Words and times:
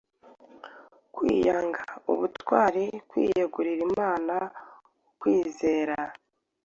kwiyanga, 1.15 1.83
ubutwari, 2.11 2.85
kwiyegurira 3.09 3.81
Imana, 3.89 4.35
ukwizera 5.09 5.97